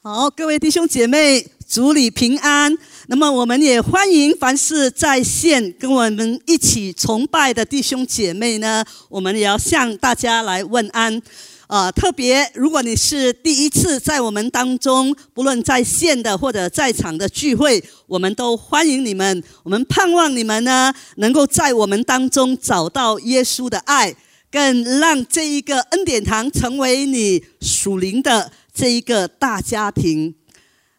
[0.00, 2.72] 好，各位弟兄姐妹，主里平安。
[3.08, 11.20] 那么，我们也欢迎凡是在线跟我们一起崇拜的弟兄姐妹呢，我们也要向大家来问安。
[11.66, 19.42] 啊，特别如果你是第一次在我们当中，不论在线的或者在场的聚会，我们都欢迎你们。
[19.64, 24.14] 我们盼望你们呢，能够在我们当中找到耶稣的爱，
[24.50, 30.32] 更让这一个恩典堂成为你属灵的这一个大家庭。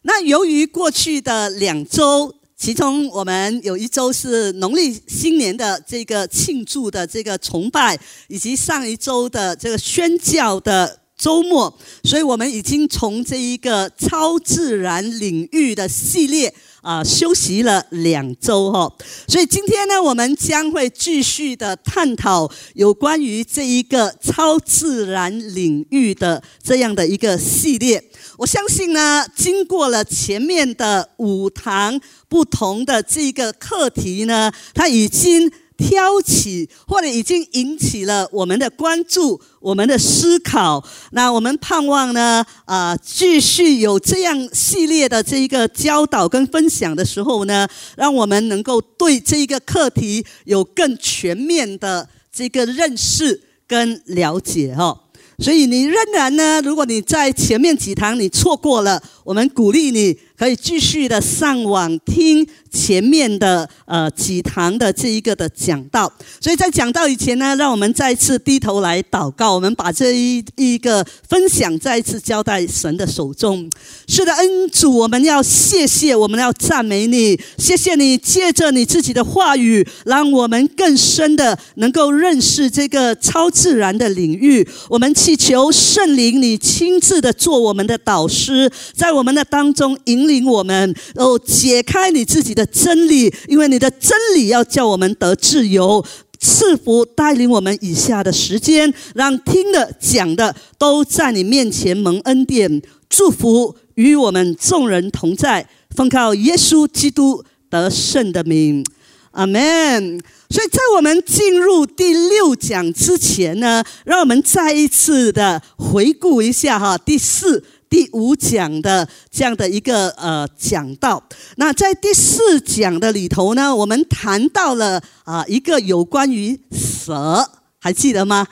[0.02, 7.98] 那由于过去的两周，其中我们有一周是农历新年的这个庆祝的这个崇拜，
[8.28, 11.74] 以及上一周的这个宣教的周末，
[12.04, 18.92] 所以我们已经从这一个超自然领域的系列啊休息了两周哈。
[19.26, 28.02] 所以今天呢，我们将会继续的探讨有关于这一个超自然领域的这样的一个系列。
[28.36, 32.00] 我相信呢，经过了前面的五堂。
[32.30, 35.50] 不同的这个课题呢，它已经
[35.80, 40.84] 挑起或者已经引起了我们的关注，我们的思考。
[41.12, 55.04] 那我们盼望呢，啊，继续有这样系列的这一个教导跟分享的时候呢，让我们能够对这一个课题有更全面的这个认识跟了解哈。
[55.38, 60.16] 所以你仍然呢，如果你在前面几堂你错过了，我们鼓励你。
[60.40, 73.68] 可以继续的上网听前面的呃几堂的这一个的讲道，所以在讲道以前呢，让我们再次低头来祷告，我们把这一一个分享再一次交在神的手中。
[74.08, 84.66] 是的，恩主，我们要谢谢，我们要赞美你，谢谢你借着你自己的话语，让我们更深的能够认识这个超自然的领域。
[84.88, 90.20] 我们祈求圣灵你亲自的做我们的导师，在我我们的当中引。
[90.30, 96.04] 领我们哦，解开你自己的真理，因为你的真理要叫我们得自由。
[96.38, 105.66] 赐福带领我们以下的时间，让听的讲的都在你面前蒙恩典，祝福与我们众人同在。
[105.96, 108.84] 奉靠耶稣基督得胜的名，
[109.32, 110.20] 阿门。
[110.48, 117.64] 所以在我们进入第六讲之前呢，让我们再一次的回顾一下哈，第四。
[117.90, 121.22] 第五讲的这样的一个呃讲道，
[121.56, 127.44] 那在第四讲的里头呢，我们谈到了啊一个有关于蛇，
[127.80, 128.46] 还记得吗？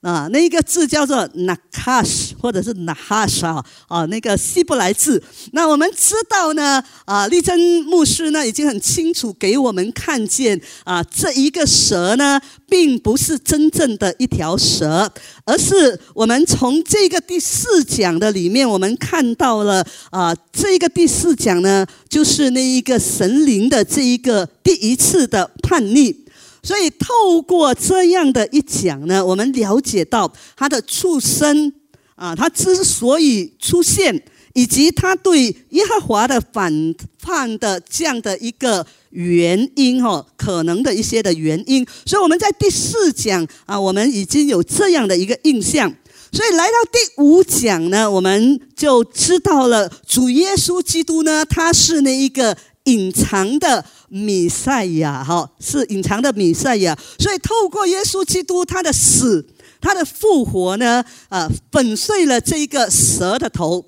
[0.00, 5.22] 啊，那一个字叫做 nakash，或者是 nahasha 啊，那个希伯来字。
[5.52, 15.12] 那我们知道呢，啊，利珍牧师呢已经很清楚给我们看见啊，这一个蛇呢，并不是真正的一条蛇，
[15.44, 26.24] 而是我们从这个第四讲的里面，我们看到了啊，这个第四讲呢，就是那一个神灵的这一个第一次的叛逆。
[26.62, 31.72] 所以，透过这样的一讲呢，我们了解到他的出生
[32.14, 34.22] 啊，他之所以出现，
[34.52, 41.86] 以及他对耶和华的反叛的这样的一个原因哈，可能的一些的原因。
[42.04, 45.90] 所以我们在第四讲啊，我们已经有这样的一个印象。
[46.30, 52.54] 所以来到第五讲呢，我们就知道了主耶稣基督呢，他是那一个
[52.84, 53.82] 隐藏的。
[54.10, 56.98] 米赛亚，哈，是隐藏的米赛亚。
[57.18, 59.46] 所以透过耶稣基督他的死，
[59.80, 63.86] 他的复活呢，啊，粉碎了这一个蛇的头。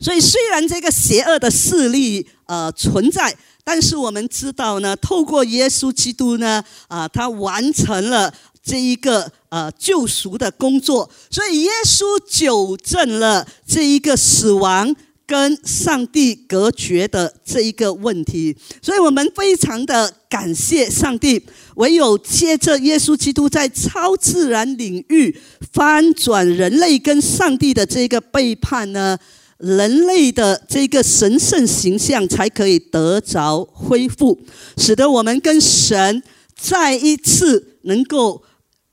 [0.00, 11.10] 所以虽然这个邪恶的势力呃存在，但是我们知道呢，透过耶稣基督呢，啊，他完成了这一个呃救赎的工作。
[11.28, 14.94] 所以耶稣纠正了这一个死亡。
[15.28, 21.44] 跟上帝隔绝的这一个问题，所以我们非常的感谢上帝。
[21.76, 25.38] 唯有借着耶稣基督在超自然领域
[25.70, 29.18] 翻转人类跟上帝的这个背叛呢，
[29.58, 34.40] 人类的这个神圣形象才可以得着恢复，
[34.78, 36.22] 使得我们跟神
[36.56, 38.42] 再一次能够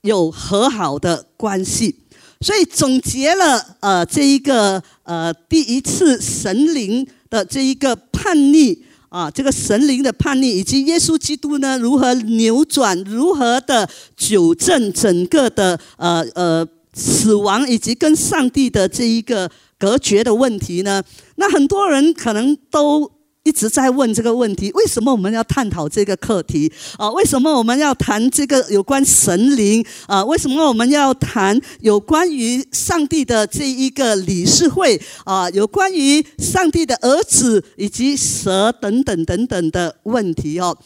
[0.02, 2.02] 有和好的关系。
[2.46, 16.64] 所以总结了呃这一个呃第一次神灵的这一个叛逆啊，这个神灵的叛逆，以及耶稣基督呢如何扭转，如何的纠正整个的呃呃
[16.94, 21.02] 死亡，以及跟上帝的这一个隔绝的问题呢？
[21.34, 23.10] 那很多人可能都
[23.46, 27.08] 一直在问这个问题：为什么我们要探讨这个课题啊？
[27.12, 30.24] 为什么我们要谈这个有关神灵啊？
[30.24, 35.48] 为什么我们要谈有关于上帝的这一个理事会啊？
[35.50, 40.76] 有关于上帝的儿子以及蛇等等等等的问题哦？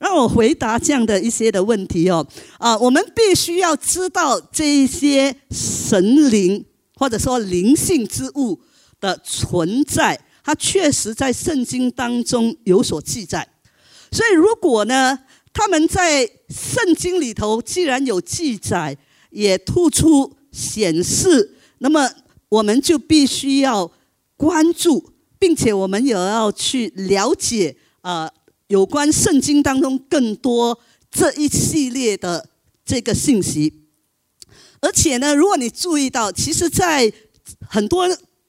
[0.00, 2.26] 让我回答这样的一些的问题哦
[2.58, 2.76] 啊！
[2.78, 6.64] 我们必须要知道这一些神灵
[6.96, 8.58] 或者说灵性之物
[9.00, 10.18] 的存在。
[10.48, 13.46] 它确实在圣经当中有所记载，
[14.10, 15.18] 所以如果呢，
[15.52, 18.96] 他们在圣经里头既然有记载，
[19.28, 22.10] 也突出显示，那么
[22.48, 23.92] 我们就必须要
[24.38, 28.32] 关注，并且我们也要去了解啊，
[28.68, 30.80] 有关圣经当中更多
[31.10, 32.48] 这一系列的
[32.86, 33.84] 这个信息。
[34.80, 37.12] 而且呢，如果你注意到，其实，在
[37.68, 38.08] 很多。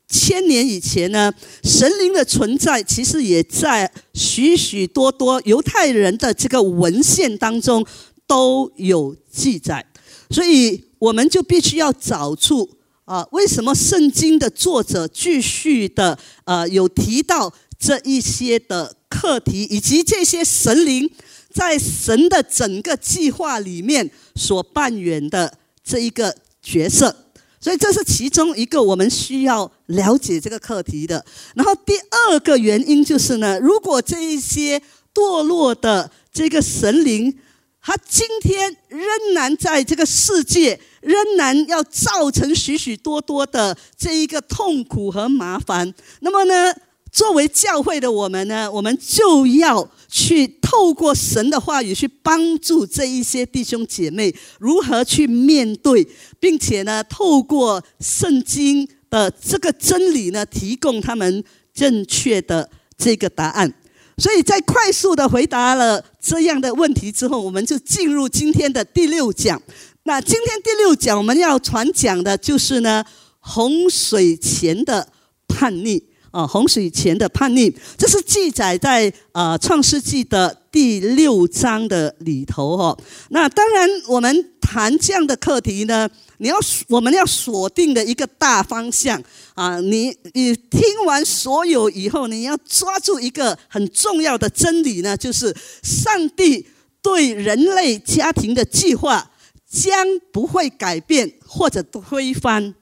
[0.10, 1.32] 千年以前呢，
[1.64, 7.86] 神灵的存在其实也在许许多多犹太人的这个文献当中
[8.26, 9.86] 都有记载，
[10.32, 12.68] 所以我们就必须要找出
[13.06, 21.10] 啊，为什么圣经的作者继续的呃有提到这一些的课题，以及这些神灵
[21.54, 27.16] 在神的整个计划里面所扮演的这一个角色。
[27.60, 31.26] 所以这是其中一个我们需要了解这个课题的。
[31.56, 34.82] 然后第二个原因就是呢，如果这一些
[35.14, 37.38] 堕落的这个神灵，
[37.82, 39.02] 他今天仍
[39.34, 46.74] 然在这个世界，仍然要造成许许多多的这一个痛苦和麻烦，那么呢？
[47.12, 56.08] 作为教会的我们呢，我们就要去透过神的话语去帮助这一些弟兄姐妹如何去面对，
[56.40, 63.74] 并且呢，透过圣经的这个真理呢，提供他们正确的这个答案。
[64.18, 69.62] 所以在快速的回答了这样的问题之后，我们就进入今天的第六讲。
[70.04, 73.04] 那今天第六讲我们要传讲的就是呢，
[73.40, 75.08] 洪水前的
[75.48, 76.04] 叛逆。
[76.31, 82.98] 啊，洪水前的叛逆，这是记载在啊《创世纪》的第六章的里头哦。
[83.30, 86.56] 那当然，我们谈这样的课题呢，你要
[86.88, 89.22] 我们要锁定的一个大方向
[89.56, 96.68] 啊，你你听完所有以后，你要抓住一个很重要的真理呢，就是上帝
[97.02, 99.31] 对人类家庭的计划
[99.68, 102.76] 将不会改变或者推翻，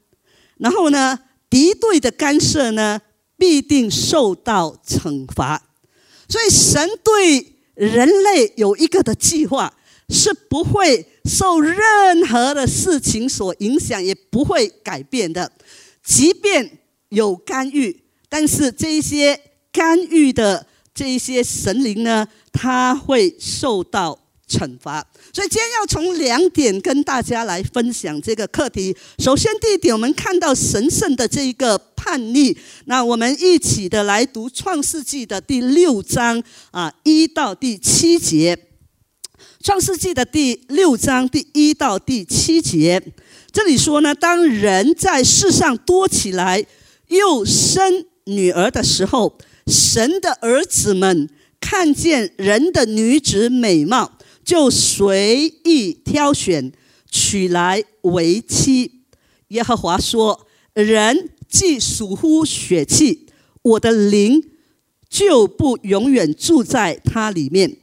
[0.57, 2.99] 然后呢，敌对的干涉呢？
[3.37, 5.61] 必定受到惩罚，
[6.27, 9.73] 所以神对人类有一个的计划，
[10.09, 15.51] 是不会受任何的事情所影响，也不会改变的。
[16.03, 16.79] 即便
[17.09, 19.39] 有干预，但是这一些
[19.71, 24.19] 干预的这一些神灵呢，他会受到。
[24.49, 25.05] 惩罚，
[25.37, 28.97] 所以今天要从两点跟大家来分享这个课题。
[29.19, 32.57] 首先，第一点，我们看到神圣的这一个叛逆。
[32.85, 36.41] 那我们一起的来读创世纪的第六章
[36.71, 38.57] 啊，一到第七节。
[39.61, 42.99] 创世纪的第六章第一到第七节，
[43.51, 46.65] 这里说呢，当人在世上多起来，
[47.09, 49.37] 又生女儿的时候，
[49.67, 51.29] 神的儿子们
[51.61, 54.16] 看见人的女子美貌。
[54.47, 56.71] 就随意挑选，
[57.11, 59.01] 娶来为妻。
[59.49, 63.27] 耶和华说：“人既属乎血气，
[63.61, 64.41] 我的灵
[65.09, 67.75] 就不永远住在他里面。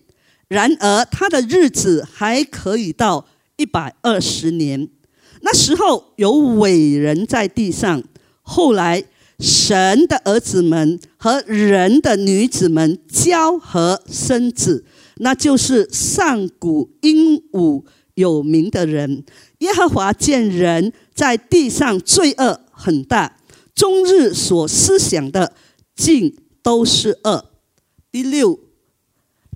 [0.48, 3.26] 然而他的日子还可以到
[3.58, 4.88] 一百二十年。
[5.42, 8.02] 那时候有伟人在地上。
[8.40, 9.04] 后来
[9.38, 14.86] 神的儿子们和人的女子们交合生子。”
[15.18, 19.24] 那就是上古英武有名的人，
[19.58, 23.38] 耶和华见人在地上罪恶很大，
[23.74, 25.54] 终日所思想的
[25.94, 27.50] 尽都是恶。
[28.10, 28.60] 第六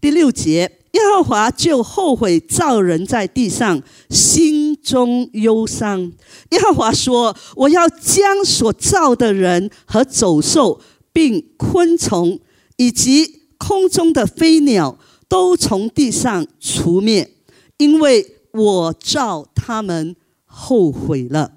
[0.00, 6.12] 第六节，耶和华就后悔造人在地上，心中忧伤。
[6.50, 10.80] 耶和华说：“我要将所造的人和走兽，
[11.12, 12.40] 并昆虫，
[12.76, 14.98] 以及空中的飞鸟。”
[15.28, 17.30] 都从地上除灭，
[17.76, 21.52] 因为我照他们后悔了。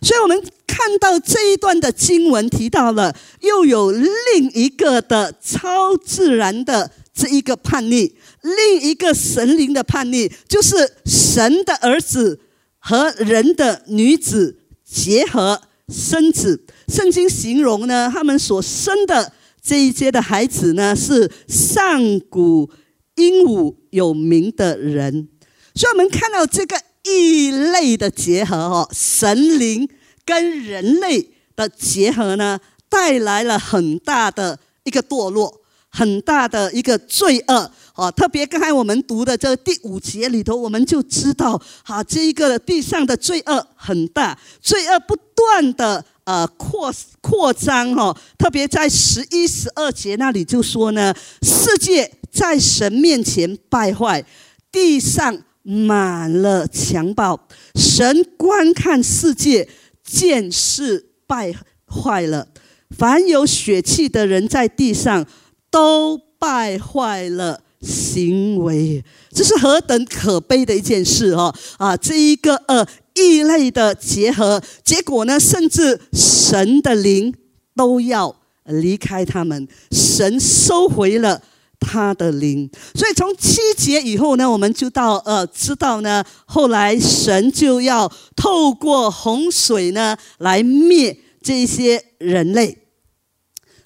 [0.00, 12.40] 所以，我们看到这一段的经文提到了，又有另一个的超自然的这一个叛逆，另一个神灵的叛逆，就是神的儿子
[12.78, 16.64] 和人的女子结合生子。
[16.88, 22.68] 圣经形容呢，他们所生的这一些的孩子呢，是上古
[23.16, 25.28] 英武有名的人。
[25.74, 29.88] 所以，我们看到这个异类的结合哦，神灵
[30.24, 37.70] 跟人类的结合呢，带来了很大的一个堕落，很大的一个罪恶。
[37.94, 48.16] 哦，特别刚才我们读的这第五节里头，我们就知道，哈，这一个地上的罪恶很大，罪恶不断的呃扩扩张哈。
[48.38, 54.24] 特别在十一、十二节那里就说呢，世界在神面前败坏，
[54.72, 57.38] 地上满了强暴，
[57.74, 59.68] 神观看世界，
[60.02, 61.54] 见是败
[61.86, 62.48] 坏了，
[62.90, 65.26] 凡有血气的人在地上
[65.70, 67.60] 都败坏了。
[67.82, 71.52] 行为，这是何等可悲的一件事哦！
[71.78, 72.86] 啊，这一个呃
[73.16, 77.34] 异类的结合，结果呢，甚至神的灵
[77.74, 78.36] 都要
[78.66, 81.42] 离开他们，神收回了
[81.82, 82.70] 他的灵。
[82.94, 92.78] 所以从七节以后呢，我们就到呃知道呢，后来神就要透过洪水呢来灭这些人类。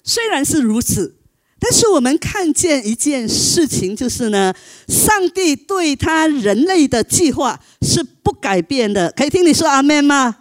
[0.03, 1.15] 虽然是如此。
[1.59, 4.53] 但是我们看见一件事情，就是呢，
[4.87, 9.11] 上帝对他人类的计划是不改变的。
[9.17, 10.37] 可以听你说阿门吗？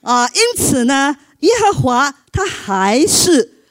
[0.00, 3.66] 啊，因此呢，耶和华他还是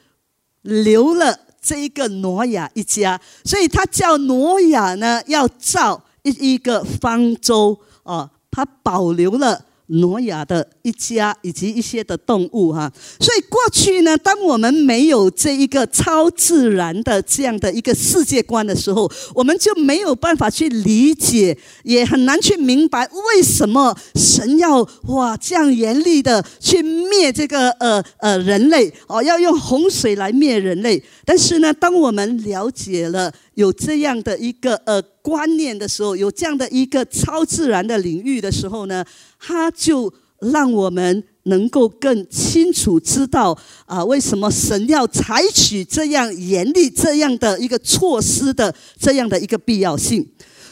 [0.62, 9.64] 留了这一个挪亚一家，所以他叫挪亚呢要造一一个方舟啊，他保留了。
[9.88, 31.02] 挪亚的一家以及一些的动物哈，所以过去呢，当我们没有这一个超自然的这样的一个世界观的时候，我们就没有办法去理解，也很难去明白为什么神要哇这样严厉的去灭这个呃呃人类哦，要用洪水来灭人类。
[31.26, 33.32] 但是呢，当我们了解了。
[33.54, 39.04] 有这样的一个呃观念的时候，有这样的一个超自然的领域的时候呢，
[39.38, 43.56] 它就让我们能够更清楚知道
[43.86, 50.26] 啊，为什么神要采取这样严厉这样的一个措施的这样的一个必要性。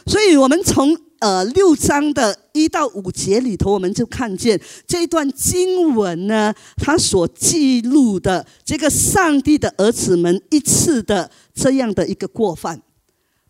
[0.07, 11.31] 所以，我们从呃六章的一到五节里头，我们就看见这段经文呢，它所记录的这个上帝的儿子们一次的。
[11.55, 12.81] 这样的一个过犯，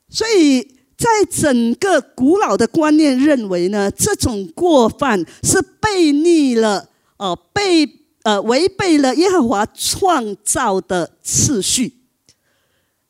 [0.08, 0.60] 所以
[0.96, 7.88] 在整个古老的观念认为呢，这种过犯是背逆了哦，被
[8.24, 11.98] 呃违背了耶和华创造的次序，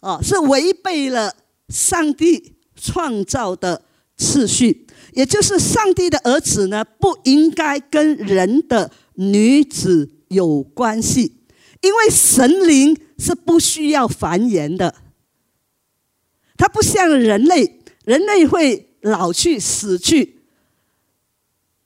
[0.01, 1.35] 哦，是违背了
[1.71, 3.87] 上帝创造的
[4.19, 11.37] 次序，也就是上帝的儿子呢不应该跟人的女子有关系，
[11.81, 12.97] 因为神灵。
[13.19, 14.97] 是不需要繁衍的，
[16.57, 20.41] 它不像人类，人类会老去、死去，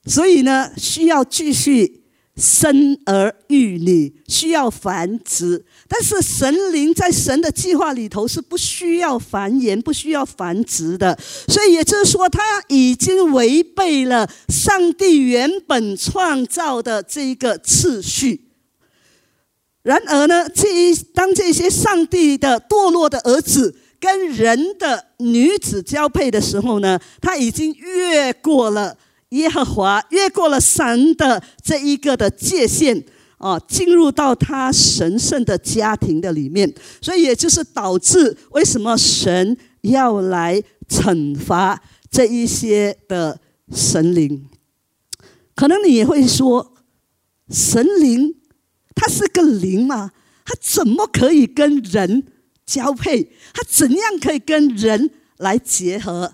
[0.06, 2.05] 所以呢，需要继续
[2.36, 5.64] 生儿育女，需要繁殖。
[5.88, 18.42] 但是神灵在神的计划里头是不需要繁衍、不需要繁殖的，所以也就是说，他已经违背了上帝原本创造的这一个次序。
[19.82, 28.98] 然而呢，这一当这些上帝的堕落的儿子跟人的女子交配的时候呢，他已经越过了
[29.36, 33.04] 耶和华，越过了神的这一个的界限
[33.38, 43.40] 啊，进入到他神圣的家庭的里面，所以也就是导致为什么神要来惩罚这一些的
[43.72, 44.46] 神灵？
[45.54, 46.74] 可能你也会说，
[47.50, 48.34] 神灵。
[48.98, 50.10] 他是个灵嘛？
[50.42, 52.24] 他怎么可以跟人
[52.64, 53.30] 交配？
[53.52, 56.32] 他怎样可以跟人来结合？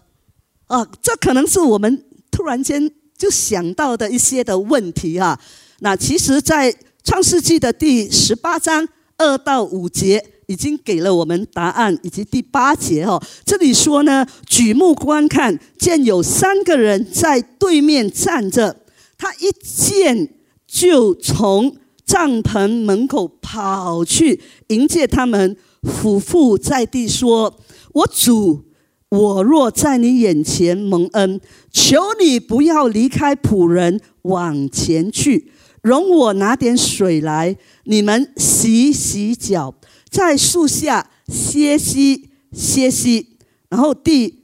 [0.69, 5.39] 啊，这可能是我们突然间就想到的一些的问题啊。
[5.79, 6.75] 那其实，在
[7.05, 18.77] 创世纪的第十八章二到五节已经给了我们答案，以及第八节哈，这里说呢，举目观看，见有三个人在对面站着，
[19.17, 20.29] 他一见
[20.67, 21.77] 就从。
[22.05, 27.59] 帐篷门口跑去迎接他们，俯伏在地说
[27.95, 28.65] ：“我主，
[29.09, 31.41] 我若在你眼前蒙恩，
[31.73, 35.51] 求你不要离开仆人，往前去，
[35.83, 39.75] 容我拿点水来，你们洗洗脚，
[40.11, 43.39] 在树下歇息歇息。”
[43.71, 44.43] 然后第。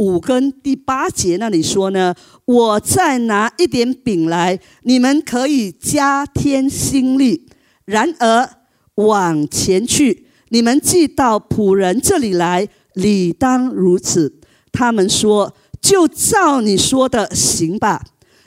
[0.00, 2.14] 五跟第八节那里说呢，
[2.46, 7.46] 我再拿一点饼来，你们可以加添心力。
[7.84, 8.48] 然而
[8.94, 10.24] 往前去。
[10.48, 14.40] 你们寄到仆人这里来，理当如此。
[14.72, 18.04] 他们说：“就照你说的行吧。”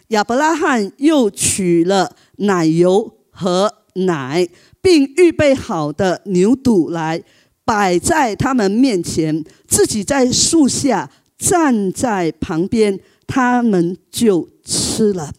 [0.10, 4.48] 亚伯拉罕又取了奶油和奶，
[4.82, 7.24] 并预备好的牛肚来
[7.66, 15.32] 摆在他们面前，自己在树下站在旁边，他们就吃了。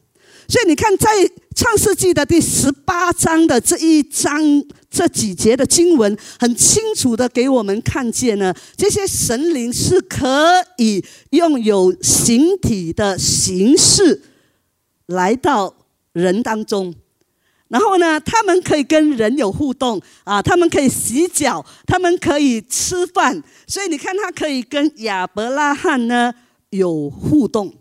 [0.48, 1.08] 所以你看，在
[1.54, 4.40] 创世纪的第十八章的这一章
[4.94, 14.22] 这几节的经文，很清楚的给我们看见呢，这些神灵是可以用有形体的形式
[15.06, 15.74] 来到
[16.12, 16.94] 人当中，
[17.66, 26.32] 然后呢，他们可以跟人有互动啊，他们可以洗脚，他们可以吃饭，所以你看，他可以跟亚伯拉罕呢
[26.70, 27.74] 有互动，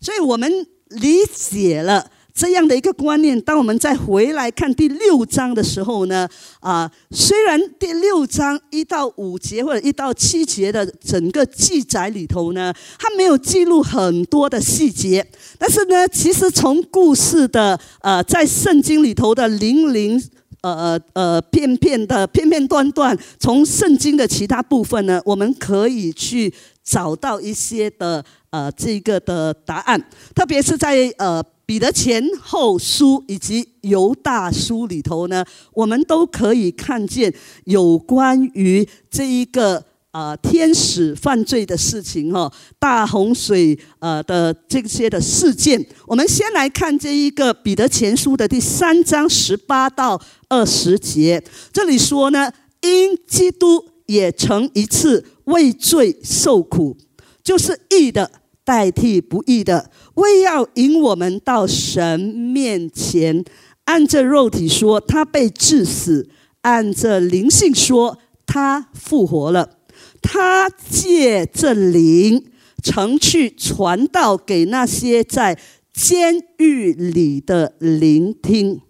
[0.00, 0.66] 所以我们。
[0.90, 15.24] 理解了这样的一个观念，当我们再回来看第六章的时候呢，啊，虽然第六章一到五节或者一到七节的整个记载里头呢，它没有记录很多的细节，
[15.58, 20.20] 但是呢，其实从故事的呃，在圣经里头的零零
[20.62, 28.24] 呃呃片片的片片段段，从圣经的其他部分呢，我们可以去找到一些的。
[28.54, 30.00] 呃，这个的答案，
[30.32, 35.42] 特别是在呃彼得前后书以及犹大书里头呢，
[35.72, 37.32] 我们都可以看见
[37.64, 45.82] 有关于这一个呃天使犯罪的事情哈，大洪水呃的这些的事件。
[46.06, 51.42] 我们先来看这一个彼得前书的第三章十八到二十节，
[51.72, 52.52] 这里说呢，
[52.82, 56.94] 因基督也曾一次为罪受苦，
[57.42, 58.30] 就是义的。
[58.66, 63.44] 代替不义的，为要引我们到神面前。
[63.86, 66.26] 按着肉体说，他被致死；
[66.62, 69.76] 按着灵性说，他复活了。
[70.22, 72.46] 他借这灵，
[72.82, 75.58] 曾去传道给那些在
[75.92, 78.80] 监狱里的聆听，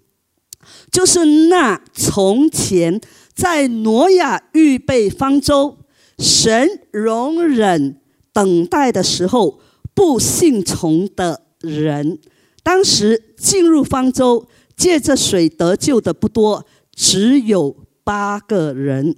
[0.92, 3.00] 就是那从前
[3.34, 5.78] 在挪亚预备方舟，
[6.18, 7.96] 神容忍
[8.32, 9.58] 等待的时候。
[9.94, 12.18] 不信从的人，
[12.62, 19.16] 当时进入方舟借着水得救的不多，只有八个人。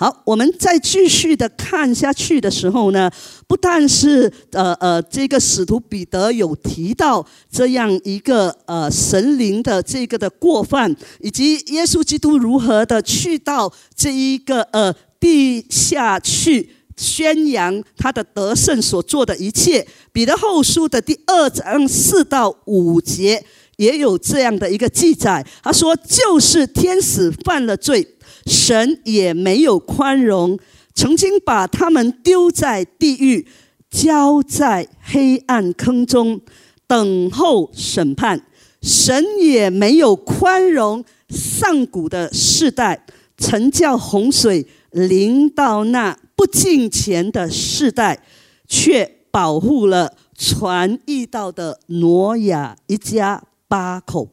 [0.00, 3.10] 好，我们再继续的看下去的时候呢，
[3.48, 16.70] 不但是呃呃，这个使徒彼得有提到这样一个呃神灵的这个的过犯，以及耶稣基督如何的去到这一个呃地下去。
[16.98, 23.42] 宣扬他的得胜所做的一切，彼得后书的第二章四到五节
[23.76, 25.46] 也有这样的一个记载。
[25.62, 30.58] 他说：“就是天使犯了罪，神也没有宽容，
[30.94, 33.46] 曾经把他们丢在地狱，
[33.88, 36.40] 交在黑暗坑中，
[36.88, 38.44] 等候审判。
[38.82, 43.04] 神也没有宽容上古的世代，
[43.36, 48.22] 曾叫洪水临到那。”不敬虔的世代，
[48.68, 54.28] 却保护了传义道的挪亚一家八口，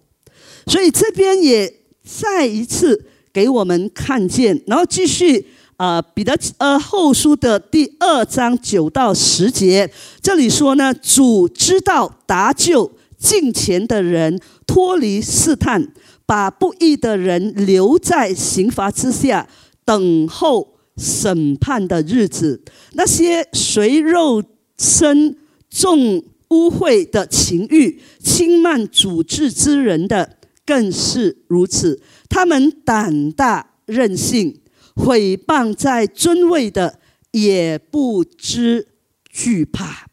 [0.68, 4.62] 所以这边也再一次给我们看见。
[4.68, 9.90] 然后继续啊，彼得呃后书的第二章九到十节，
[10.22, 15.92] 这里说呢，主知道搭救敬虔的人脱离试探，
[16.28, 19.48] 把不义的人留在刑罚之下，
[19.86, 20.74] 等候。
[20.98, 24.42] 审判的日子，那些随肉
[24.78, 25.38] 身
[25.70, 32.02] 重污秽的情欲、轻慢主治之人的，更是如此。
[32.30, 34.62] 他们胆大任性，
[34.96, 38.88] 毁谤在尊位的，也不知
[39.30, 40.08] 惧怕。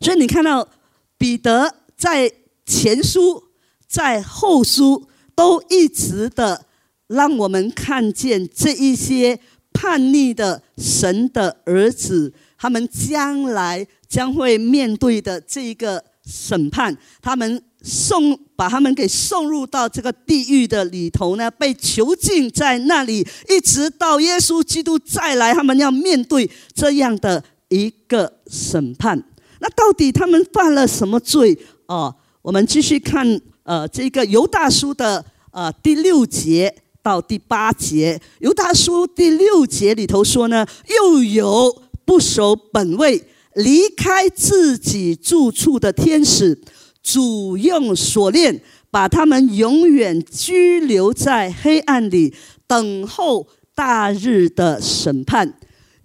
[0.00, 0.68] 所以你看到
[1.16, 2.32] 彼得在
[2.66, 3.44] 前书、
[3.86, 6.66] 在后书，都一直的
[7.08, 9.40] 让我们看见这一些。
[9.70, 29.22] 叛逆的神的儿子，他们将来将会面对的这一个审判，他们送把他们给送入到这个地狱的里头呢，被囚禁在那里，一直到耶稣基督再来，他们要面对这样的一个审判。
[29.60, 31.56] 那到底他们犯了什么罪？
[31.86, 36.74] 哦，我们继续看，呃，这个犹大书的呃第六节。
[37.02, 46.60] 到第八节，犹大书第六节里头说呢，又有不守本位、离开自己住处的天使，
[47.02, 52.34] 主用锁链把他们永远拘留在黑暗里，
[52.66, 55.58] 等候大日的审判。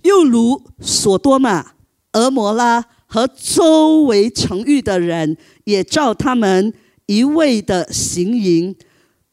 [0.03, 1.73] 又如索多玛、
[2.12, 6.73] 俄摩拉和周围城域的人，也照他们
[7.06, 8.75] 一味的行淫，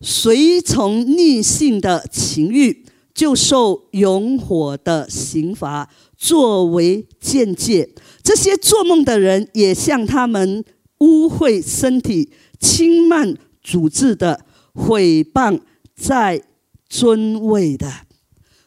[0.01, 2.85] 随从逆性的情欲，
[3.15, 7.91] 就受永火的刑罚，作为见解。
[8.23, 10.65] 这些做梦的人也向他们
[10.99, 15.61] 污秽身体、轻慢主治的、毁谤
[15.95, 16.43] 在
[16.89, 17.91] 尊位的。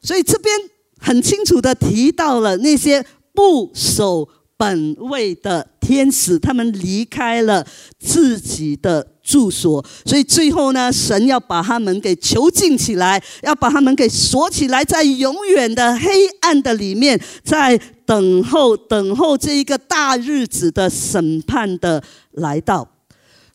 [0.01, 0.53] 所以这边。
[1.05, 4.29] 很清楚的提到了那些不守
[4.63, 7.67] 本位的天使，他们离开了
[7.99, 22.89] 自己的住所，所以最后呢，神要把他们给囚禁起来，要把他们给锁起来，在永远的黑暗的里面，在等候等候这一个大日子的审判的来到。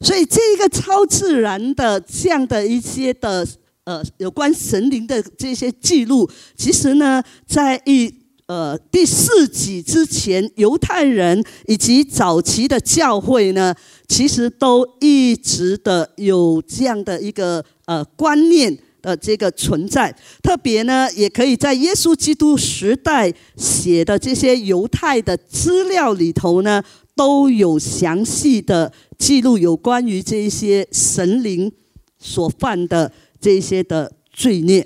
[0.02, 3.46] 所以，这一个超自然的这样的一些的。
[3.88, 8.12] 呃，有关神灵的这些记录，其实呢，在一
[8.48, 13.72] 呃第四纪之前，犹太人以及早期的教会呢，
[14.08, 20.12] 其实都一直的有这样的一个呃观念的这个存在。
[20.42, 26.82] 特别呢，也可以在耶稣基督时代写的这些犹太的资料里头呢，
[27.14, 31.70] 都有详细的记录有关于这一些神灵
[32.18, 33.12] 所犯的。
[33.40, 34.84] 这些的罪孽，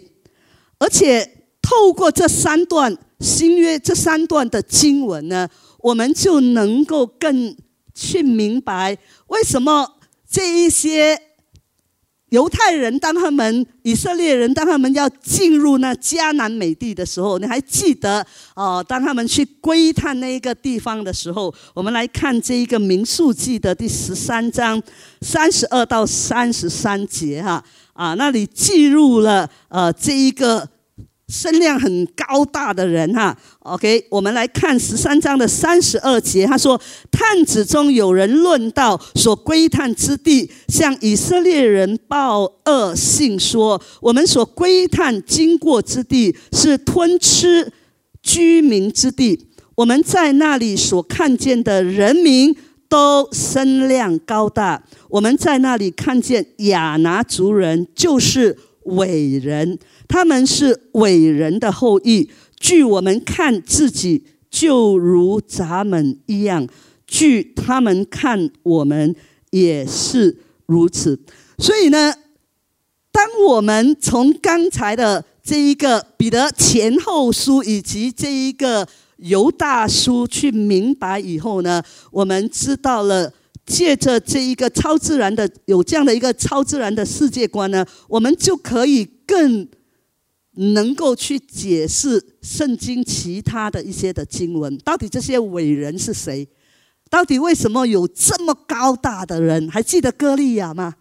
[0.76, 7.56] 而且透过这三段新约这三段的经文呢，我们就能够更
[7.94, 11.18] 去明白为什么这一些
[12.30, 18.82] 犹太人，当他们以色列人，当他们要进入那迦南美地的时候，你还记得哦？
[18.88, 24.82] 当他们去窥探那一个地方的时候，我们来看这一个民数记的第十三章
[25.20, 27.62] 三十二到三十三节哈。
[27.92, 30.66] 啊，那里记录了呃这一个
[31.32, 33.34] 身量很高大的人哈。
[33.60, 36.78] OK，我们来看十三章的三十二节，他说
[37.10, 47.72] ：“探子中有人论到所窥探之地，向以色列人报恶信说：我们所窥探经过之地是吞吃
[48.22, 52.54] 居民之地，我们在那里所看见的人民。”
[52.92, 59.78] 都身量高大，我们在那里看见亚拿族人，就是伟人，
[60.12, 62.28] 他们是伟人的后裔。
[62.60, 66.66] 据我们看自己，就如咱们一样；
[67.06, 69.16] 据他们看我们，
[69.52, 71.18] 也是如此。
[71.56, 72.14] 所以呢，
[73.10, 78.86] 当我们从刚才的这一个彼得前后书，以及这一个。
[79.18, 83.32] 由大叔去明白以后呢，我们知道了，
[83.64, 89.68] 借着这一个超自然的有这样的一个超自然的世界观呢，我们就可以更
[90.54, 94.76] 能够去解释圣经其他的一些的经文。
[94.78, 96.46] 到底这些伟人是谁？
[97.08, 99.68] 到底为什么有这么高大的人？
[99.68, 100.94] 还记得歌利亚吗？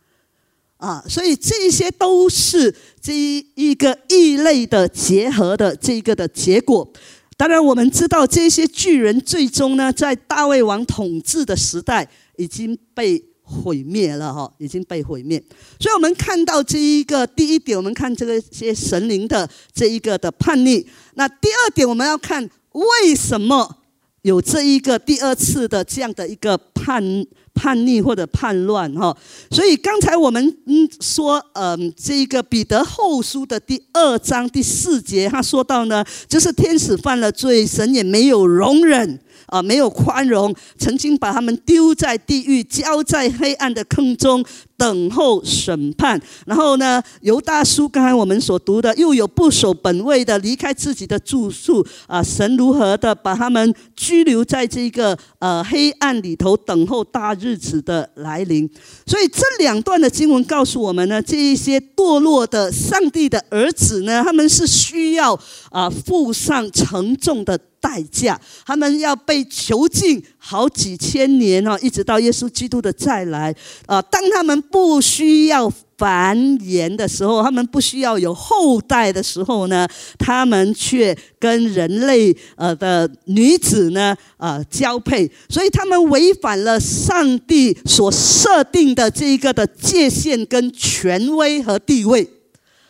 [0.78, 3.14] 啊，所以这些都是这
[3.56, 6.92] 一个异类的结合的这个的结果。
[7.38, 15.38] 当然，我们知道这些巨人最终呢，在大卫王统治的时代已经被毁灭了，哈，已经被毁灭。
[15.80, 20.88] 所以，我们看到这一个第一点，我们看这个些神灵的这一个的叛逆。
[21.16, 23.78] 那第二点，我们要看为什么
[24.22, 27.26] 有这一个第二次的这样的一个叛。
[27.54, 29.16] 叛逆或者叛乱哈，
[29.52, 39.20] 所以刚才我们嗯说，嗯，这个彼得后书的第二章第四节，他说到呢，就是天使犯了罪，神也没有容忍。
[39.52, 44.44] 啊，没有宽容，曾经把他们丢在地狱，交在黑暗的坑中，
[44.78, 46.20] 等候审判。
[46.46, 58.70] 然后呢，犹大叔刚才我们所读的，又有不守本位的，离开自己的住处啊，神如何的把他们拘留在这个呃黑暗里头，等候大日子的来临。
[59.06, 65.38] 所以这两段的经文告诉我们呢，这一些堕落的上帝的儿子呢，他们是需要
[65.72, 67.60] 啊付上沉重的。
[67.82, 73.54] 代价，他们要被囚禁好几千年哦，一直到耶稣基督的再来
[73.88, 74.00] 啊。
[74.04, 75.68] 当他们不需要
[75.98, 92.28] 繁衍的时候，他们不需要有后代的时候呢，他们却跟人类呃的女子呢呃交配，所以他们违反了上帝所设定的这一个的界限跟权威和地位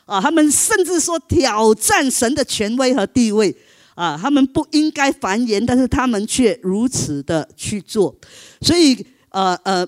[0.05, 0.19] 啊。
[0.19, 3.55] 他们甚至说挑战神的权威和地位。
[3.95, 8.15] 啊，他们不应该繁衍，但是他们却如此的去做，
[8.61, 9.87] 所以呃呃，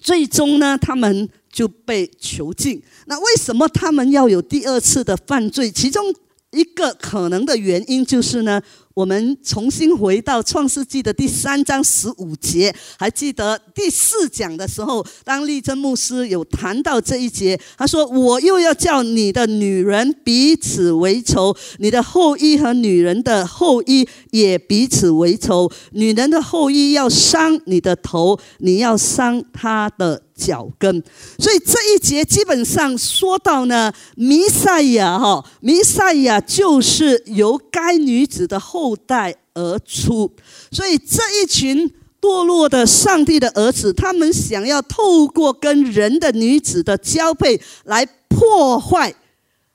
[0.00, 2.82] 最终呢，他们就被囚禁。
[3.06, 5.70] 那为什么他们要有第二次的犯罪？
[5.70, 6.14] 其中
[6.50, 8.62] 一个可能的原因就是呢。
[8.96, 25.70] 我们重新回到创世纪的第三章十五节，还记得第四讲的时候，当利珍牧师有谈到这一节，他说：“我又要叫你的女人彼此为仇，你的后裔和女人的后裔也彼此为仇。
[25.90, 31.02] 女人的后裔要伤你的头，你要伤她的。”脚跟，
[31.38, 40.30] 所以这一节基本上说到呢，弥赛亚哈，弥赛亚就是由该女子的后代而出，
[40.70, 49.14] 所以这一群堕落的上帝的儿子，他们想要透过跟人的女子的交配来破坏，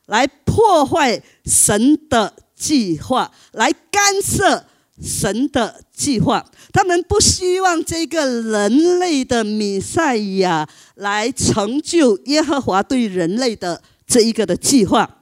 [0.06, 4.66] 来破坏神的计划，来干涉。
[5.02, 15.18] 神的计划，他们不希望这个人类的弥赛亚来成就耶和华对人类的这一个的计划。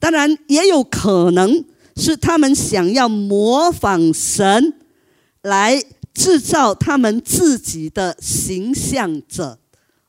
[0.00, 1.64] 当然，也有可能
[1.96, 4.74] 是他们想要模仿神，
[5.42, 5.82] 来
[6.12, 9.58] 制造他们自己的形象者。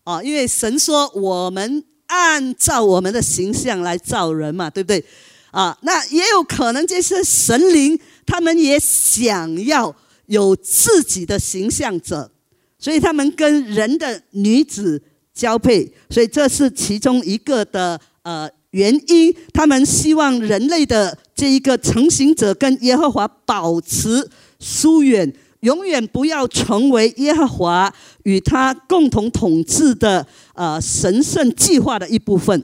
[0.04, 5.06] 啊，因为神说我们按照我们的形象来造人嘛，对不对？
[5.52, 7.97] 啊，那也有可能这些神灵。
[8.25, 9.95] 他们也想要
[10.27, 12.31] 有自己的形象者，
[12.79, 15.01] 所以他们跟人的女子
[15.33, 19.36] 交配，所以这是其中一个的呃原因。
[19.53, 32.63] 他们希望人类的这一个成型者跟耶和华保持疏远，永远不要成为耶和华与他共同统治的呃神圣计划的一部分。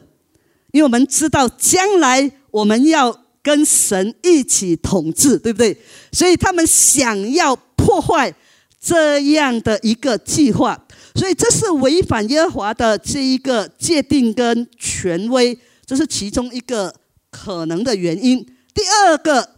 [0.72, 3.26] 因为我们知道将来我们要。
[3.42, 5.78] 跟神一起统治，对不对？
[6.12, 8.34] 所以他们想要破坏
[8.80, 10.78] 这样的一个计划，
[11.16, 16.94] 所以这是违反耶和华的这一个界定跟权威，这是其中一个
[17.32, 18.46] 可能的原因。
[18.74, 19.50] 第二个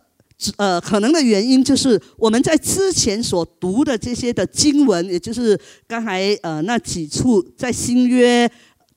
[0.58, 8.50] 呃可能的原因就是我们在之前所读的这些的经文，也就是刚才呃那几处在新约。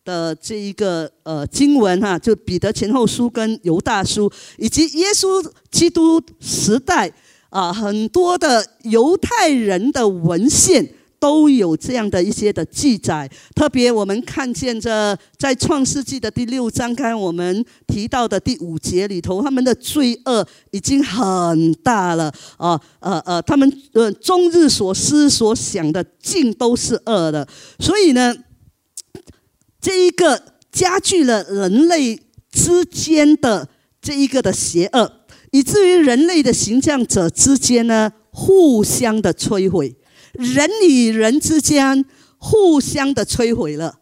[0.04, 7.10] 的这一个呃经文哈，就彼得前后书跟犹大书，以及耶稣基督时代
[7.48, 10.86] 啊，很多的犹太人的文献
[11.18, 13.30] 都有这样的一些的记载。
[13.54, 28.34] 特别我们看见这在创世纪的第六章，刚我们提到的第五节里头，他们的罪恶已经很大了啊，呃呃，他们呃终日所思所想的尽都是恶的，所以呢。
[29.84, 30.42] 这一个
[30.72, 32.18] 加剧了人类
[32.50, 33.68] 之间的
[34.00, 39.94] 这一个的邪恶，以至于人类的形象者之间呢互相的摧毁，
[40.32, 42.02] 人与人之间
[42.38, 43.98] 互相的摧毁了，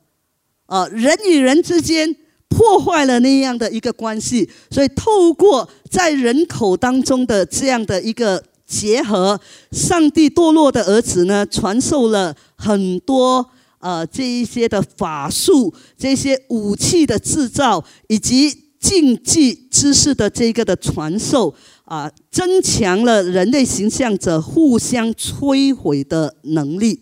[0.67, 2.15] 啊，人与人之间
[2.49, 9.41] 破坏了那样的一个关系，所以透过在人口当中的这样的一个结合，
[9.73, 13.51] 上帝堕落的儿子呢传授了很多。
[13.83, 21.53] 呃，这一些的法术，这些武器的制造，以及竞技知识的这个的传授，
[21.85, 27.01] 啊，增强了人类形象者互相摧毁的能力。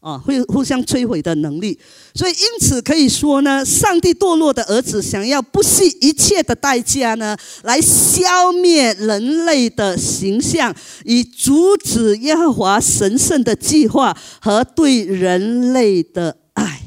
[0.00, 1.78] 啊，会互相摧毁的能力，
[2.14, 16.80] 所以因此可以说呢，上帝堕落的儿子想要不惜一切的代价呢，来消灭人类的形象，以阻止耶和华神圣的计划和对人类的爱。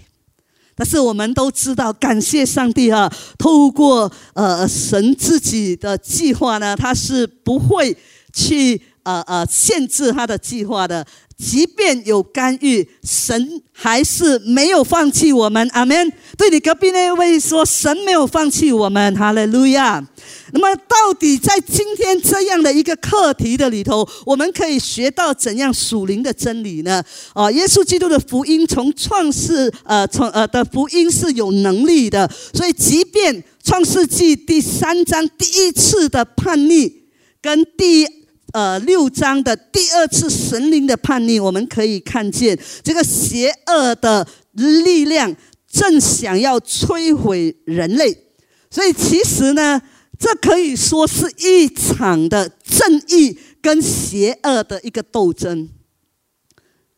[0.76, 7.96] 但是我们都知道，感谢上帝啊，透过呃神自己的计划呢，他是不会
[8.34, 11.06] 去呃呃限制他的计划的。
[11.44, 15.68] 即便有干预，神还是没有放弃我们。
[15.74, 16.12] 阿门。
[16.38, 19.14] 对你隔壁那位说，神没有放弃我们。
[19.14, 20.02] 哈利路亚。
[20.54, 27.04] 那么，到底在今天这样的一个课题的里头，我们可以学到怎样属灵的真理呢？
[27.36, 37.04] 哦，耶稣基督的福音从创世呃从呃的福音是有能力的，所以即便创世纪第三章第一次的叛逆
[37.42, 38.23] 跟第。
[38.54, 45.36] 呃，六章的第二次神灵的叛逆，我们可以看见这个邪恶的力量
[45.68, 48.16] 正想要摧毁人类，
[48.70, 49.82] 所以其实呢，
[50.20, 55.68] 这可以说是一场的正义跟邪恶的一个斗争。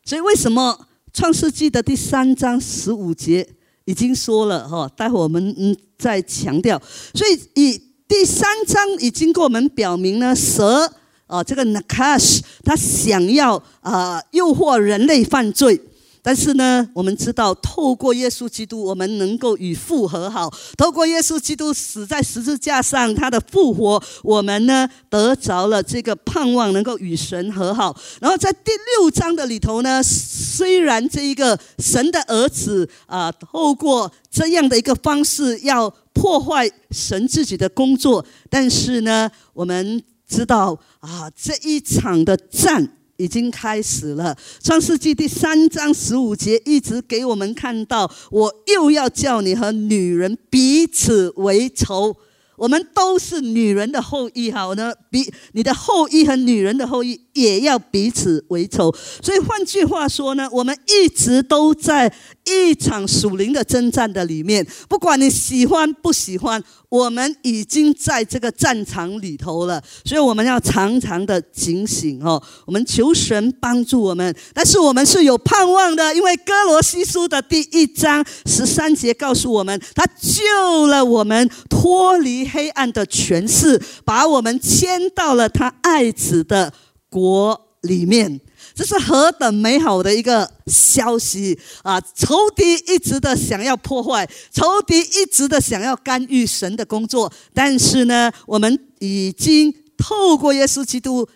[0.04, 3.48] 所以为什么创世纪的第三章十五节
[3.86, 4.86] 已经说了哈？
[4.94, 6.78] 待会我们嗯再强调。
[7.14, 10.92] 所以以第三章已经给我们表明呢，蛇。
[11.26, 15.80] 啊，这个 Nakash 他想要啊诱惑人类犯罪，
[16.22, 27.96] 但是呢，我们知道，透过耶稣基督，我们能够与父和好；透过耶稣基督死在十字架上，他的复活，我们呢得着了这个盼望，能够与神和好。
[28.20, 42.92] 然后在第六章的里头呢，虽然这一个神的儿子啊，透过这样的一个方式要破坏神自己的工作，但是呢，我们知道啊，这一场的战。
[43.18, 52.14] 已经开始了，《创世纪》第三章十五节一直给我们看到，我又要叫你和女人彼此为仇。
[52.56, 58.94] 我们都是女人的后裔，好呢，比你的后裔和女人的后裔也要彼此为仇。
[59.22, 62.12] 所以换句话说呢，我们一直都在
[62.44, 66.62] 一场属灵的征战的里面，不管你喜欢不喜欢。
[66.88, 72.42] 我们已经在这个战场里头了，所以我们要常常的警醒哦。
[72.64, 86.72] 我们求神帮助我们，但是我们是有盼望的，因为哥罗西书的第一章十三节告诉我们，他救了我们脱离黑暗的权势，把我们迁到了他爱子的
[87.10, 88.40] 国里面。
[88.76, 91.98] 这是何等美好的一个消息啊！
[92.14, 101.26] 仇敌一直的想要破坏，仇敌一直的想要干预神的工作，但是呢，我们已经透过耶稣基督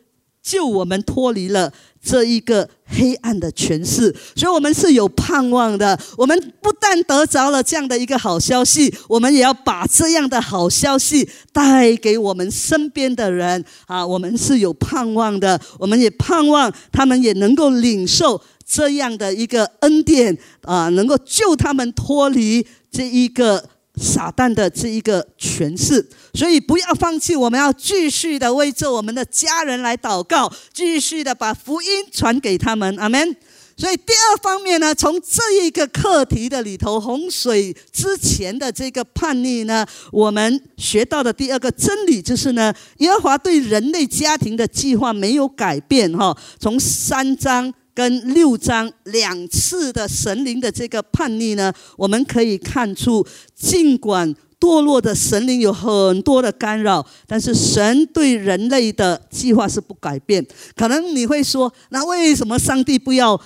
[0.42, 1.72] 救我们脱离了。
[2.02, 5.98] 这一个黑暗的权势，所以我们是有盼望的。
[6.16, 14.04] 我们不但得着了这样的一个好消息，我们也要把这样的好消息带给我们身边的人啊！
[14.06, 23.62] 我们是有盼望的，我们也盼望他们也能够领受这样的一个恩典啊，能够救他们脱离这一个。
[24.00, 33.36] 撒旦的这一个诠释，所以不要放弃，我们要继续的为着我们的家人来祷告，继续的把福音传给他们，阿门。
[33.76, 47.72] 所以第二方面呢，从这一个课题的里头，洪水之前的这个叛逆呢，我们学到的第二个真理就是呢，耶和华对人类家庭的计划没有改变哈，从三章。
[47.94, 60.46] 跟六章两次的神灵的这个叛逆呢，我们可以看出，尽管堕落的神灵有很多的干扰，但是神对人类的计划是不改变。
[60.76, 63.40] 可能你会说，那为什么上帝不要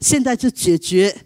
[0.00, 1.16] 现在就解决？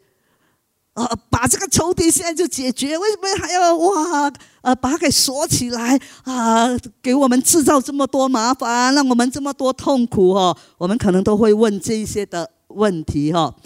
[0.95, 2.99] 呃，把这个仇敌现在就解决？
[2.99, 4.33] 为什么还要哇？
[4.69, 6.69] 呃，把它给锁起来啊？
[7.01, 10.55] 给我们制造这么多麻烦，让我们这么多痛苦哦？
[10.77, 13.57] 我们可能都会问这一些的问题哈。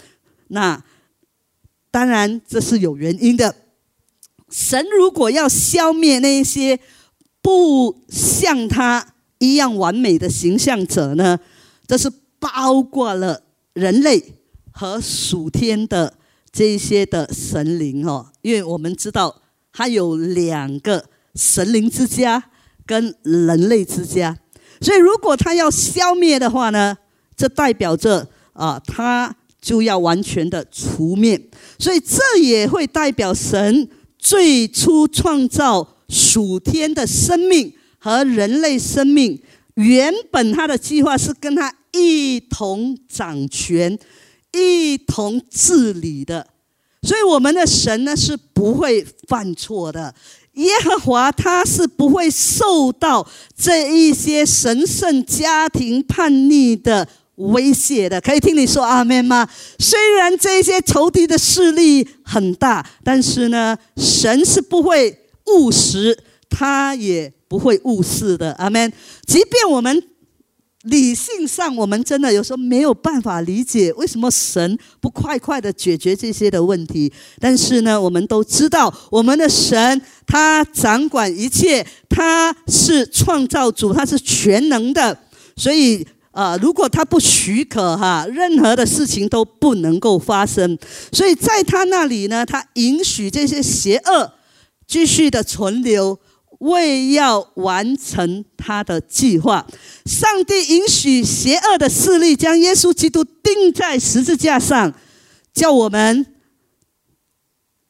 [0.46, 0.80] 那
[1.90, 3.52] 当然这是有原因的。
[4.48, 6.78] 神如果要消灭那些
[7.40, 9.04] 不像他
[9.38, 11.40] 一样完美的形象者呢？
[11.88, 14.34] 这是包括了人类
[14.70, 16.14] 和属天的。
[16.52, 19.41] 这些的神灵哦，因为我们知道，
[19.72, 21.04] 它有两个
[21.34, 22.42] 神灵之家
[22.84, 24.36] 跟人类之家，
[24.80, 26.96] 所以如果他要消灭的话呢，
[27.36, 31.40] 这代表着啊，他就要完全的除灭，
[31.78, 39.40] 所以这也会代表神最初创造属天的生命和人类生命，
[39.74, 43.98] 原本他的计划是跟他一同掌权。
[44.54, 46.46] 一同治理的，
[47.02, 50.14] 所以我们的神呢是不会犯错的。
[50.54, 58.20] 耶和华他是不会受到这一些神圣家庭叛逆的威胁的。
[58.20, 59.48] 可以听你说阿门吗？
[59.78, 66.16] 虽然这些仇敌的势力很大，但是呢，神是不会误食，
[66.48, 68.52] 他也不会误事的。
[68.52, 68.92] 阿门。
[69.26, 70.02] 即便我们。
[70.82, 77.12] 理性上，我们真的有时候没有办法理解为什么神不快快的解决这些的问题。
[77.38, 85.16] 但是呢，我们都知道，我们的神他掌管一切，他是创造主，他是全能的。
[85.56, 90.76] 所以呃，如果他不许可哈，任何的事情都不能够发生。
[91.12, 94.32] 所以在他那里呢，他允许这些邪恶
[94.86, 96.18] 继续的存留。
[96.62, 99.66] 为要完成他的计划，
[100.06, 104.94] 上帝允许邪恶的势力将耶稣基督钉在十字架上，
[105.52, 106.24] 叫我们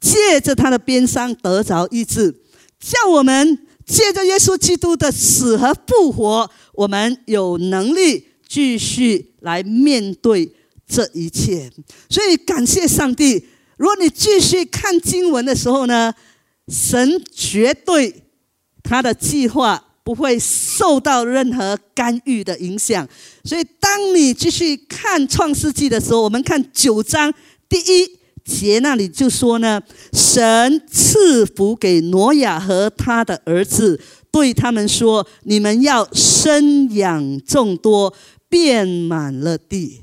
[0.00, 2.34] 借着他的鞭伤得着医治，
[2.80, 10.50] 叫我们借着耶稣基督的死和复活，我们有能力继续来面对
[10.88, 11.70] 这一切。
[12.08, 13.48] 所以感谢上帝。
[13.76, 16.14] 如果你继续看经文的时候呢，
[16.68, 18.21] 神绝对。
[18.82, 23.08] 他的计划不会受到任何干预的影响，
[23.44, 27.32] 所以当你继续看创世纪的时候，我们看九章
[27.68, 29.80] 第一节那里就说呢，
[30.12, 34.00] 神赐福给挪亚和他的儿子，
[34.32, 38.12] 对他们说：你们要生养众多，
[38.48, 40.02] 遍满了地。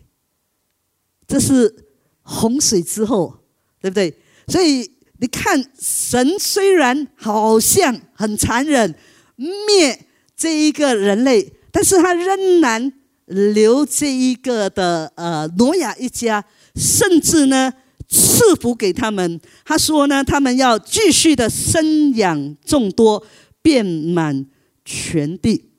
[1.27, 1.85] 这是
[2.21, 3.39] 洪水之后，
[3.81, 4.17] 对不对？
[4.47, 4.89] 所以
[5.19, 8.95] 你看，神虽然好像很残忍，
[9.35, 10.05] 灭
[10.35, 12.91] 这一个人类，但是他仍然
[13.25, 16.43] 留这一个的呃挪亚一家，
[16.75, 17.73] 甚至呢
[18.07, 19.39] 赐福给他们。
[19.63, 23.25] 他说呢，他们要继续的生养众多，
[23.61, 24.45] 遍满
[24.83, 25.69] 全地。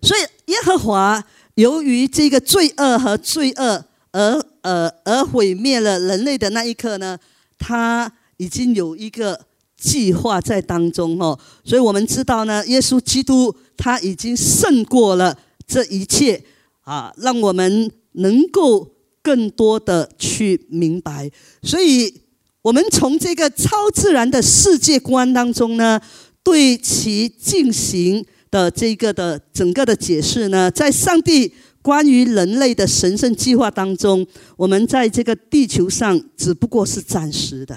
[0.00, 0.20] 所以
[0.52, 1.24] 耶和华
[1.54, 3.84] 由于这个罪恶和罪恶。
[4.16, 7.18] 而呃而毁灭了人类的那一刻呢，
[7.58, 8.08] 他
[8.44, 9.40] 已经有一个
[9.78, 15.36] 计划在当中哦，所以我们知道呢，耶稣基督他已经胜过了
[15.66, 16.44] 这一切
[16.82, 18.86] 啊，让我们能够
[19.22, 21.30] 更多的去明白。
[21.62, 22.20] 所以，
[22.60, 25.98] 我们从这个超自然的世界观当中呢，
[26.42, 31.54] 对其进行的这个的整个的解释呢，在上帝。
[31.84, 34.26] 关于人类的神圣计划当中，
[34.56, 37.76] 我们在这个地球上只不过是暂时的；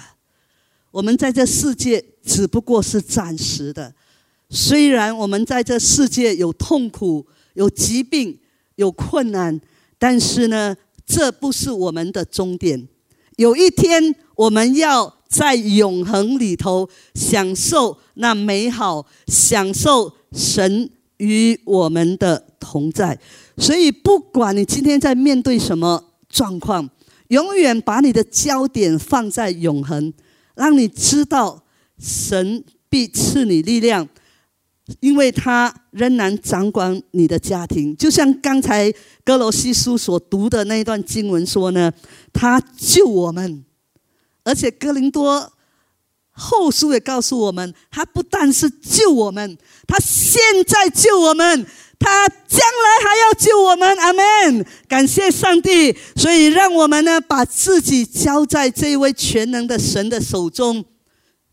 [0.97, 3.93] 我们在这世界只不过是暂时的。
[4.49, 7.23] 虽然我们在这世界有痛苦、
[7.53, 8.35] 有疾病、
[8.77, 9.61] 有困难，
[9.99, 10.75] 但是呢，
[11.05, 12.87] 这不是我们的终点。
[13.35, 23.19] 有一天，我们要在永恒里头享受那美好，享受神与我们的同在。
[23.57, 26.89] 所以，不管你今天在面对什么状况，
[27.27, 30.11] 永远把你的焦点放在永恒，
[30.57, 31.63] 让你知道
[31.97, 34.07] 神必赐你力量，
[34.99, 37.95] 因为他仍然掌管你的家庭。
[37.95, 38.93] 就像刚才
[39.23, 41.91] 哥罗西书所读的那一段经文说呢，
[42.33, 43.63] 他救我们，
[44.43, 45.53] 而且哥林多
[46.31, 51.65] 后书也告诉我们，他不但是救我们，他现在救我们。
[51.99, 54.65] 他将来还要救我们，阿门！
[54.87, 60.85] 感谢上帝，所以让我们呢把自己交在这位全能的神的手中。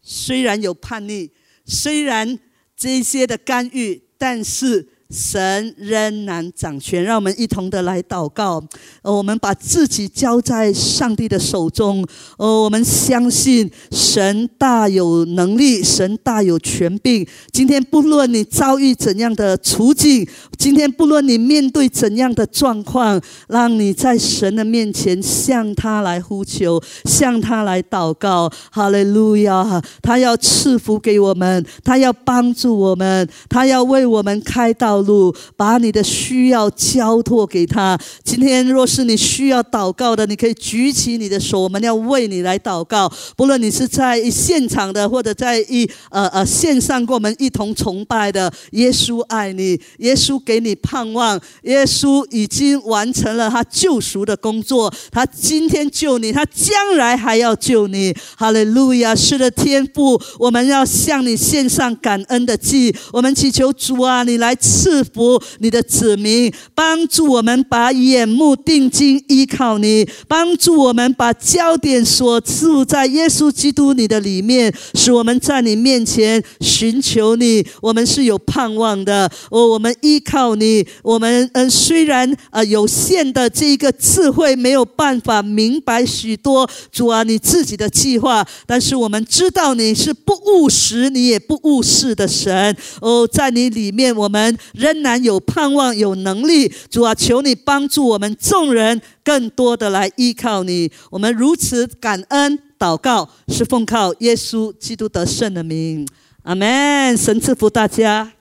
[0.02, 1.30] 虽然有叛逆，
[1.64, 2.38] 虽然
[2.76, 4.93] 这些的干预，但是。
[5.14, 8.60] 神仍然掌权，让我们一同的来祷告。
[9.02, 12.04] 我们把自己交在上帝的手中。
[12.36, 17.24] 呃，我们相信神大有能力，神大有权柄。
[17.52, 20.26] 今天不论你遭遇怎样的处境，
[20.58, 28.50] 今天不论你面对怎样的状况，让你在神的面前向他来呼求，向他来祷告。
[28.72, 29.80] 哈利路亚！
[30.02, 34.94] 他要赐福给我们，他要帮助我们，他要为我们开道。
[35.04, 37.98] 路，把你的需要交托给他。
[38.22, 43.12] 今天若是你需要祷告的，你可以举起你的手，我们要为你来祷告。
[43.36, 54.92] 不论你是在现场的，或者在一呃呃线上跟我们一同崇拜的，耶稣爱你，耶稣给你盼望，耶稣已经完成了他救赎的工作。
[55.10, 58.14] 他今天救你，他将来还要救你。
[58.36, 59.14] 哈利路亚！
[59.14, 62.94] 是的，天父，我们要向你献上感恩的祭。
[63.12, 65.04] 我们祈求主啊，你来赐。
[65.14, 77.64] 福你的子民，帮助我们把眼目定睛依靠你，帮助我们把焦点所注在耶稣基督你的里面，使我们在你面前寻求你。
[77.80, 80.84] 我们是有盼望的，哦，我们依靠靠你。
[81.02, 92.76] 我们嗯，虽然呃有限的这一个智慧没有办法明白许多主啊你自己的计划，但是我们知道你是不务实，你也不务事的神。
[93.00, 94.58] 哦，在你里面我们。
[94.74, 96.72] 仍然有盼望，有能力。
[96.90, 100.90] 主啊，求你帮助我们众人更多的来依靠你。
[101.10, 106.06] 我们如此感恩祷告，是奉靠耶稣基督得胜的名。
[106.42, 107.16] 阿门。
[107.16, 108.33] 神赐福大家。